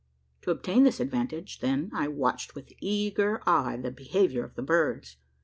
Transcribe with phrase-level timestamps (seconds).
[0.41, 5.17] To obtain this advantage, then, I watched with eager eye the behaviour of the birds.